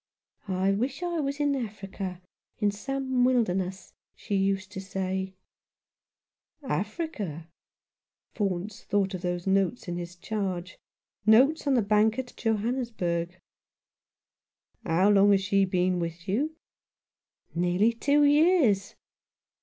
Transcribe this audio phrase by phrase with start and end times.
[0.65, 2.23] 'I wish I was in Africa—
[2.59, 5.35] in some wilderness,' she used to say.""
[6.63, 7.47] Africa!"
[8.35, 10.79] Faunce thought of those notes in his charge—
[11.37, 13.37] notes on the Bank at Johannesburg."
[14.83, 16.55] How long had she been with you?"
[17.53, 18.95] "Nearly two years."